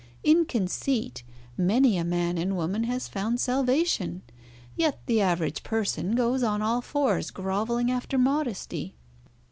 In 0.23 0.45
conceit 0.45 1.21
many 1.55 1.95
a 1.95 2.03
man 2.03 2.35
and 2.39 2.57
woman 2.57 2.85
has 2.85 3.07
found 3.07 3.39
salvation, 3.39 4.23
yet 4.75 4.99
the 5.05 5.21
average 5.21 5.61
person 5.61 6.15
goes 6.15 6.41
on 6.41 6.63
all 6.63 6.81
fours 6.81 7.29
grovelling 7.29 7.91
after 7.91 8.17
modesty. 8.17 8.95